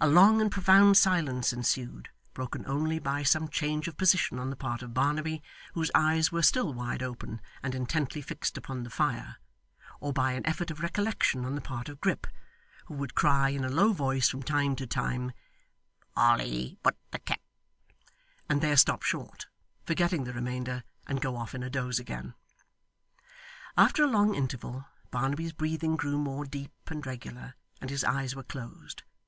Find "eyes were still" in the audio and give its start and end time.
5.96-6.72